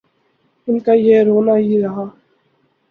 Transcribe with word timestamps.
ان 0.67 0.79
کا 0.79 0.93
یہ 0.93 1.23
رونا 1.23 1.55
ہی 1.57 1.81
رہا۔ 1.81 2.05